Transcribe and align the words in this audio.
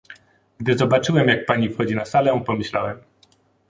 Gdy 0.57 0.77
zobaczyłem, 0.77 1.27
jak 1.27 1.45
Pani 1.45 1.69
wchodzi 1.69 1.95
na 1.95 2.05
salę, 2.05 2.41
pomyślałem 2.45 2.97